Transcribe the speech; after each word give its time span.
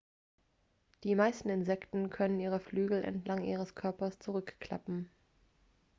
die 1.03 1.13
meisten 1.13 1.49
insekten 1.49 2.09
können 2.09 2.39
ihre 2.39 2.59
flügel 2.59 3.03
entlang 3.03 3.43
ihres 3.43 3.75
körpers 3.75 4.17
zurückklappen 4.17 5.11